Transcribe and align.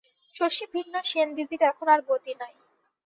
শশী 0.35 0.65
ভিন্ন 0.73 0.93
সেনদিদির 1.05 1.61
এখন 1.61 1.87
আর 1.93 2.01
গতি 2.09 2.33
নাই। 2.39 2.53